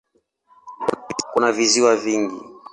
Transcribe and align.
Kuna 1.31 1.51
visiwa 1.51 1.95
vingi. 1.95 2.37